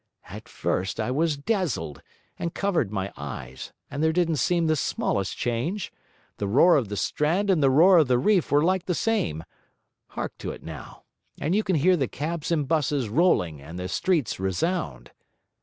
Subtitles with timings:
[0.29, 2.01] At first I was dazzled,
[2.39, 5.93] and covered my eyes, and there didn't seem the smallest change;
[6.37, 9.43] the roar of the Strand and the roar of the reef were like the same:
[10.07, 11.03] hark to it now,
[11.39, 15.11] and you can hear the cabs and buses rolling and the streets resound!